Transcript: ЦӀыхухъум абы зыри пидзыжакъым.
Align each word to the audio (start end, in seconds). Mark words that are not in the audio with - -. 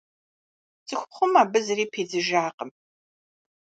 ЦӀыхухъум 0.87 1.33
абы 1.41 1.59
зыри 1.65 1.85
пидзыжакъым. 1.93 2.69